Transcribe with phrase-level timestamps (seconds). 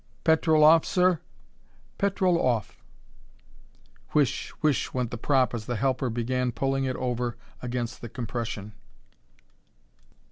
[0.23, 1.19] "Petrol off, sir?"
[1.99, 2.81] "Petrol off."
[4.13, 4.49] Whish!
[4.61, 4.95] Whish!
[4.95, 8.73] went the prop as the helper began pulling it over against compression.